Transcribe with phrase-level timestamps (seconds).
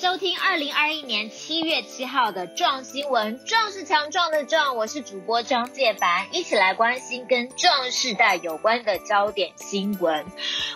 [0.00, 10.24] 收听二零二一年七月七号的壮新闻，壮是强壮的壮，我是主播张介凡，一起来关心跟壮世代有关的焦点新闻。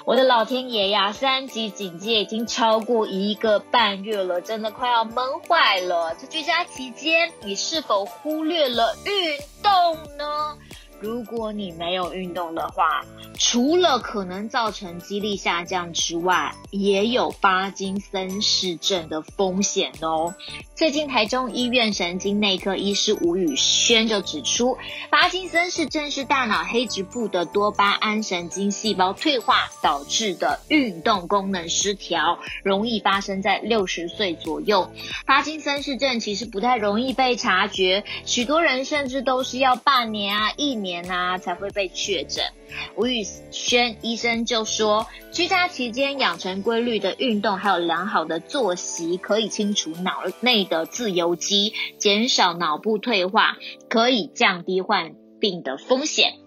[0.05, 5.15] 我的老天爷呀，三级警戒已经超过一个半月了，真的快要闷
[5.47, 6.17] 坏了。
[6.21, 10.59] 这居家期间，你是否忽略了运动呢？
[11.03, 13.05] 如果你没有运动的话，
[13.37, 20.33] 除了可能造成肌力下降之外，也有帕金森氏症的风险哦。
[20.77, 24.79] 最近台中医院神经内科医师吴宇轩就指出，
[25.11, 34.93] 帕金森氏症是大脑黑质部的多巴胺神经细胞退化导致的运动功能失调，容易发生在六十岁左右。
[35.27, 40.92] 帕金森氏症其实不太容易被察觉，许多人甚至都是要半年啊、一年。
[40.93, 42.45] 年啊才会被确诊。
[42.97, 53.57] 吴宇轩医生就说，居家期间养成规律的运动，还有良好的作息，可以清除脑内的自由基，减少脑部退化，
[53.89, 56.42] 可以降低患病的风险。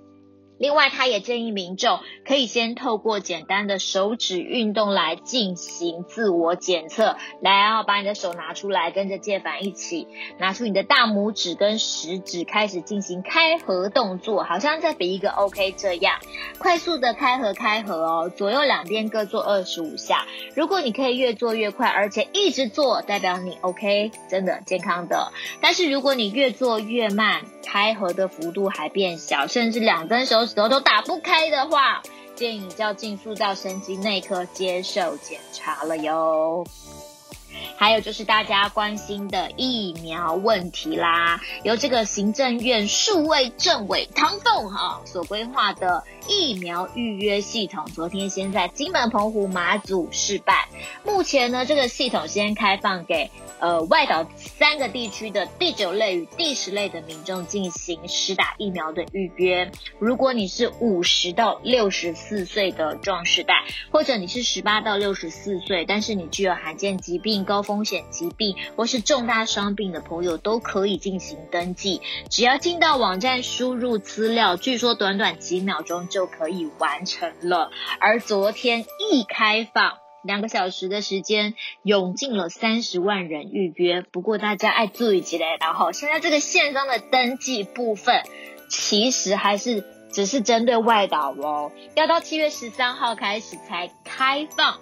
[0.57, 7.17] 另外，他也建议民众可以先透过简单的手指运动来进行自我检测。
[7.41, 10.07] 来哦，把你的手拿出来，跟着介凡一起
[10.39, 16.19] 拿出你的大拇指跟食指，开始进行开合动作，好像在比一个 OK 这样，
[16.57, 20.25] 快速的开合开合哦，左右两边各做二十五下。
[20.55, 25.33] 如果你可以越做越快，而且一直做，代表你 OK，真的健康的。
[25.59, 32.01] 但是如果你越做越慢，开合的幅度还变小，甚至两根手舌头打不开的话，
[32.35, 36.65] 建议你就要尽速到神经内科接受检查了哟。
[37.77, 50.55] 还有就是大家关心的疫苗问题啦，由这个行政院数位政委唐凤哈所规划的疫苗预约系统，昨天先在金门、澎湖、马祖试办，
[51.03, 53.29] 目前呢这个系统先开放给。
[53.57, 59.71] 呃，外岛三个地区的第九类与第十类的民众进行施打疫苗的预约。
[59.97, 72.01] 如果你是五十到六十四岁的壮世代，或者你是十八到六十四岁，但是你具有罕见疾病、高风险疾病或是重大伤病的朋友，都可以进行登记。
[72.29, 77.71] 只要进到网站输入资料，据说短短几秒钟就可以完成了。
[77.99, 79.97] 而昨天一开放。
[80.25, 81.53] 两个小时的时间，
[81.83, 84.01] 涌进了三十万人预约。
[84.01, 88.23] 不过大家爱注意起来，然后现在这个线上的登记部分，
[88.67, 94.79] 其实还是只是针对外岛哦，要到七月十三号开始才开放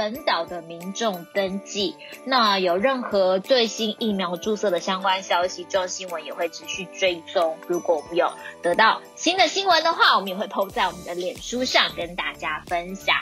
[0.00, 1.94] 本岛的民众登记。
[2.24, 7.58] 那有任何最新疫苗注射的相关消息，中新闻也会持续追踪。
[7.68, 13.14] 如果我们有得到新的新闻的话，我们也会 po 在我们的脸书上跟大家分享。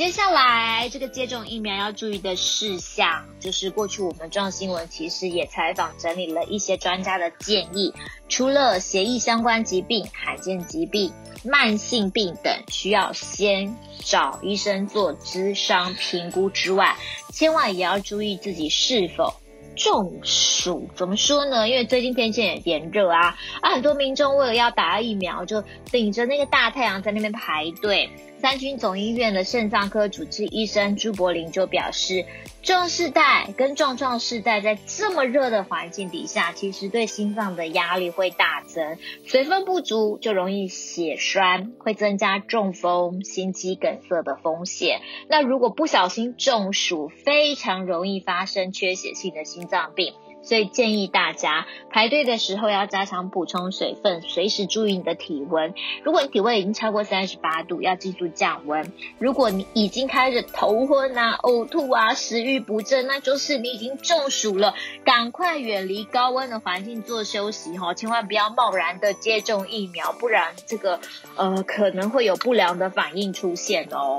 [0.00, 7.92] 接下来，这个接种疫苗要注意的事项，就是过去我们壮新闻其实也采访整理了一些专家的建议。
[8.26, 11.12] 除了血液相关疾病、罕见疾病、
[11.44, 16.96] 慢性病等需要先找医生做咨商评估之外，
[17.30, 19.34] 千万也要注意自己是否
[19.76, 20.88] 中暑。
[20.96, 21.68] 怎么说呢？
[21.68, 28.08] 因为最近天气也炎热啊，啊，很多民众为了要打疫苗，就顶着那个大太阳在那边排队。
[28.40, 32.24] 三军总医院的肾脏科主治医生朱柏林就表示，
[32.62, 38.96] 壮世代跟壮壮世代在这么热的环境底下，其实对心脏的压力会大增，
[39.26, 45.02] 水分不足就容易血栓，会增加中风、心肌梗塞的风险。
[45.28, 50.14] 那如果不小心中暑，非常容易发生缺血性的心脏病。
[50.42, 55.74] 所以建议大家排队的时候要加强补充水分，随时注意你的体温。
[56.02, 58.92] 如果你体温已经超过三十八度，要记住降温。
[59.18, 64.74] 如果你已经开始头昏啊、呕吐啊、食欲不振，那就是你已经中暑了，
[65.04, 71.00] 赶快远离高温的环境做休息哈，千万不要贸然的接种疫苗，不然这个
[71.36, 74.18] 呃可能会有不良的反应出现哦。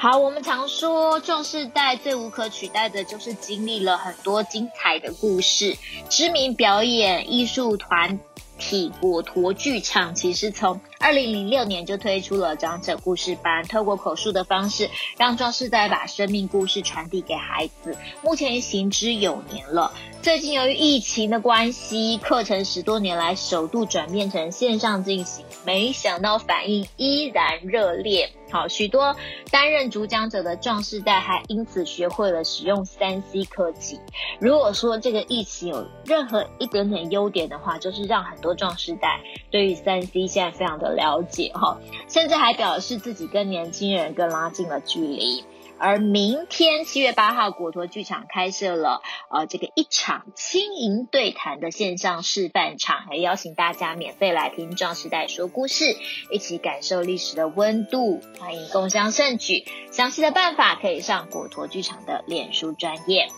[0.00, 5.76] 好，我们常说壮士代最无可取代的就是经历了很多精彩的故事。
[6.08, 8.20] 知名表演艺术团
[8.58, 17.96] 体果陀剧场，其实从二零零六年就推出了长者故事班，透过口述的方式，让壮世代把生命故事传递给孩子。
[18.22, 19.92] 目前行之有年了。
[20.20, 28.30] 最近由于疫情的关系，课程十多年来首度转变成线上进行，没想到反应依然热烈。
[28.50, 29.14] 好，许多
[29.50, 34.00] 担任主讲者的壮世代还因此学会了使用三 C 科技。
[34.40, 41.78] 如果说这个疫情有任何一点点优点的话，就是让很多壮世代对于三 C 现在非常的了解哈，
[42.08, 45.44] 甚至还表示自己跟年轻人更拉近了距离。
[45.80, 49.00] 而明天七月八号，果陀剧场开设了
[49.30, 55.96] 呃这个一场轻盈对谈的线上示范场，还邀请大家免费来听壮世代说故事，
[56.32, 58.20] 一起感受历史的温度。
[58.40, 63.28] 欢迎共襄盛举，详细的办法可以上果陀剧场的脸书专页。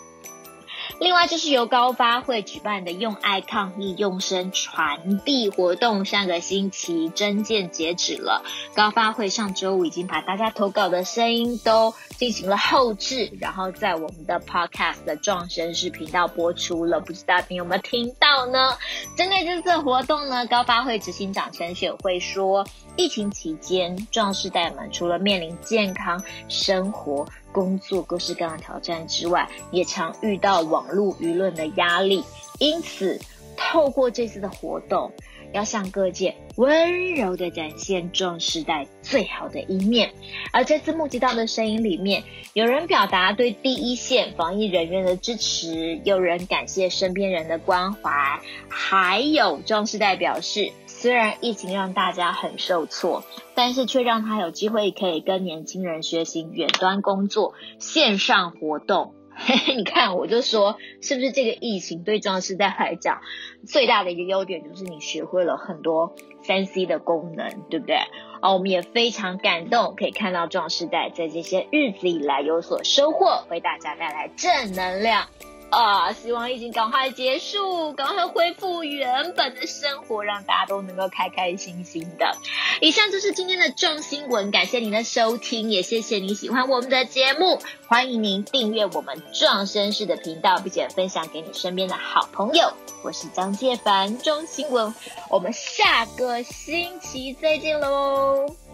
[1.01, 8.45] 另外就是由高发会举办的“用爱抗议，用声传递”活动，上个星期征件截止了。
[8.75, 17.01] 高发会上周五已经把大家投稿的声音都进行了后制，然后在我们的 Podcast 的壮声视频道播出了。
[17.01, 18.77] 不知道你有没有听到呢？
[19.17, 32.25] 针对这次活动呢，高发会执行长陈雪慧说，疫情期间，壮士代们除了面临健康、生活、工作各式各样的挑战之外，也常遇到网络舆论的压力。
[32.59, 33.21] 因此，
[33.57, 35.11] 透过这次的活动，
[35.53, 40.13] 要向各界温柔地展现壮世代最好的一面。
[40.53, 50.73] 而这次募集到的声音里面，有人表达对第一线防疫人员的支持，有人感谢身边人的关怀，还有壮世代表示。
[50.87, 53.25] 虽然疫情让大家很受挫，
[53.55, 59.15] 但是却让他有机会可以跟年轻人学习远端工作、线上活动。
[59.43, 63.21] 嘿嘿，你看，我就说，是不是这个疫情对壮世代来讲
[63.67, 67.97] 最大的一个优点，就是你学会了很多三 C 的功能，对不对？
[68.41, 75.27] 啊，我们也非常感动，可以看到壮士代在这些日子以来有所收获，为大家带来正能量。
[75.71, 76.13] 啊！
[76.13, 82.37] 希望疫情赶快结束，赶快恢复原本的生活，让大家都能够开开心心的。
[82.81, 87.61] 以上就是今天的壮新闻，感谢您的收听，也谢谢你喜欢我们的节目。
[87.87, 92.73] 欢迎您订阅我们壮声势的频道，并且分享给你身边的好朋友。
[93.03, 94.95] 我是张介凡，壮新闻，
[95.31, 98.70] 我们下个星期再见喽。